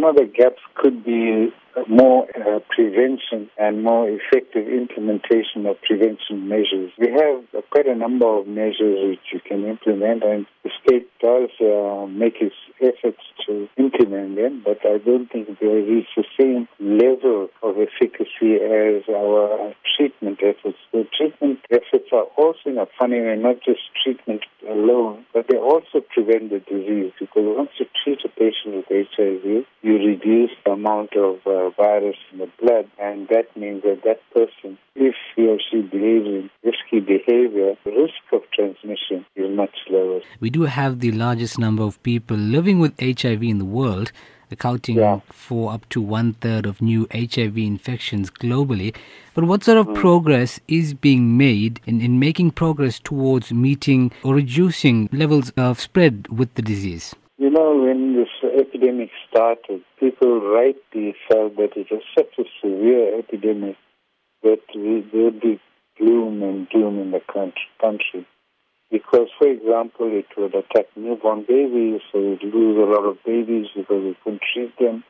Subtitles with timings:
[0.00, 1.52] One of the gaps could be
[1.86, 6.90] more uh, prevention and more effective implementation of prevention measures.
[6.98, 11.06] We have uh, quite a number of measures which you can implement, and the state
[11.20, 16.24] does uh, make its efforts to implement them, but I don't think they reach the
[16.40, 20.78] same level of efficacy as our treatment efforts.
[20.92, 25.56] The treatment efforts are also, in a funny way, not just treatment alone, but they
[25.56, 30.72] also prevent the disease because once you treat a patient with HIV, you reduce the
[30.72, 35.48] amount of uh, virus in the blood, and that means that that person, if he
[35.48, 40.20] or she behaves in risky behavior, the risk of transmission is much lower.
[40.40, 44.12] We do have the largest number of people living with HIV in the world
[44.50, 45.20] accounting Yeah.
[45.30, 48.94] for up to one third of new HIV infections globally.
[49.34, 49.94] But what sort of mm.
[49.94, 56.28] progress is being made in, in making progress towards meeting or reducing levels of spread
[56.28, 57.14] with the disease?
[57.38, 58.28] You know, when this
[58.60, 63.76] epidemic started, people rightly felt that it was such a severe epidemic
[64.42, 65.60] that there would be
[65.98, 68.26] gloom and doom in the country.
[68.90, 73.66] Because, for example, it would attack newborn babies, so we'd lose a lot of babies
[73.74, 75.04] because we couldn't treat them.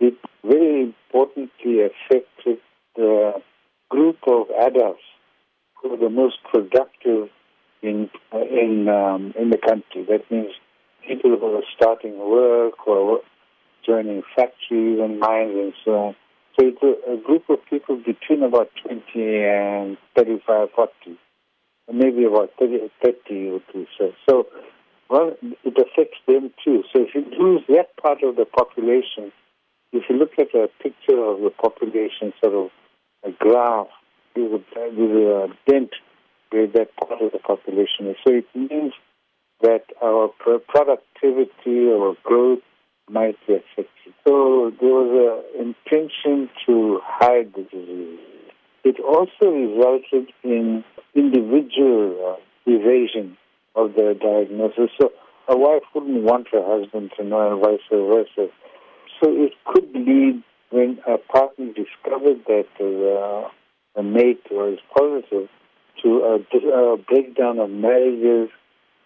[0.00, 2.58] It very importantly affected
[2.96, 3.34] the
[3.90, 5.02] group of adults
[5.80, 7.28] who are the most productive
[7.82, 10.04] in in um, in the country.
[10.08, 10.52] That means
[11.06, 13.20] people who are starting work or
[13.86, 16.16] joining factories and mines and so on.
[16.58, 21.16] So it's a, a group of people between about 20 and 35, 40, or
[21.92, 23.86] maybe about 30, 30 or two.
[23.98, 24.46] So, so
[25.08, 26.84] well, it affects them too.
[26.92, 29.32] So if you lose that part of the population,
[29.92, 32.70] if you look at a picture of the population, sort of
[33.24, 33.88] a graph,
[34.34, 35.90] there's a, there's a dent
[36.50, 38.16] where that part of the population is.
[38.26, 38.92] So it means
[39.60, 40.28] that our
[40.68, 42.60] productivity or growth
[43.10, 44.14] might be affected.
[44.26, 48.18] So there was an intention to hide the disease.
[48.84, 53.36] It also resulted in individual uh, evasion
[53.74, 54.90] of the diagnosis.
[55.00, 55.12] So
[55.48, 58.52] a wife wouldn't want her husband to know and vice versa.
[59.20, 65.48] So it could lead when a partner discovered that uh, a mate was positive
[66.02, 68.50] to a, a breakdown of marriages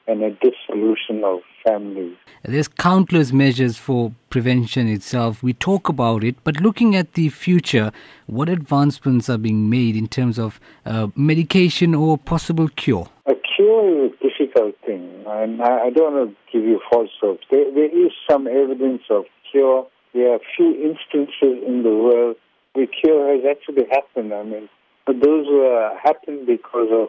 [0.06, 2.16] and a dissolution of families.
[2.44, 5.42] There's countless measures for prevention itself.
[5.42, 7.90] We talk about it, but looking at the future,
[8.26, 13.08] what advancements are being made in terms of uh, medication or possible cure?
[13.26, 17.10] A cure is a difficult thing, and I, I don't want to give you false
[17.20, 17.44] hopes.
[17.50, 19.86] There, there is some evidence of cure.
[20.14, 22.36] There are few instances in the world
[22.74, 24.32] where cure has actually happened.
[24.32, 24.68] I mean,
[25.06, 27.08] but those uh, happened because of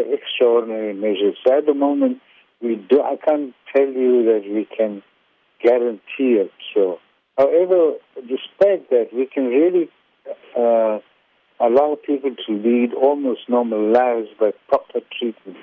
[0.00, 1.36] rather extraordinary measures.
[1.46, 2.18] So at the moment,
[2.62, 3.00] we do.
[3.00, 5.02] I can't tell you that we can
[5.62, 6.98] guarantee a cure.
[7.38, 9.88] However, despite that, we can really
[10.56, 10.98] uh,
[11.60, 15.56] allow people to lead almost normal lives by proper treatment.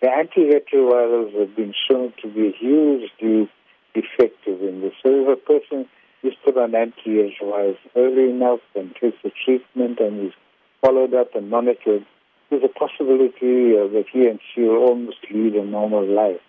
[0.00, 3.48] The antiretrovirals have been shown to be hugely
[3.94, 4.92] effective in this.
[5.02, 5.88] So if a person
[6.22, 10.32] is put on antiretrovirals early enough and takes the treatment and is
[10.80, 12.04] followed up and monitored,
[12.52, 16.42] there's a possibility that he and she will almost lead a normal life.